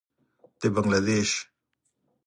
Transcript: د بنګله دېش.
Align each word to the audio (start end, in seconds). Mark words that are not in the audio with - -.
د 0.59 0.61
بنګله 0.73 0.99
دېش. 1.05 1.31